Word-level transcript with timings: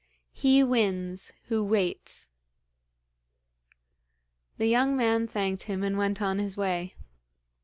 "He 0.33 0.63
wins 0.63 1.31
who 1.43 1.63
waits."' 1.63 2.31
The 4.57 4.65
young 4.65 4.97
man 4.97 5.27
thanked 5.27 5.65
him 5.69 5.83
and 5.83 5.95
went 5.95 6.23
on 6.23 6.39
his 6.39 6.57
way. 6.57 6.95